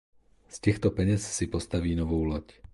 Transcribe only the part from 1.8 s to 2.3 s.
novou